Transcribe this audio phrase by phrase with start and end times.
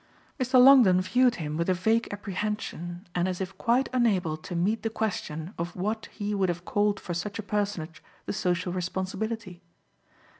[0.39, 0.59] Mr.
[0.59, 4.89] Longdon viewed him with a vague apprehension and as if quite unable to meet the
[4.89, 9.61] question of what he would have called for such a personage the social responsibility.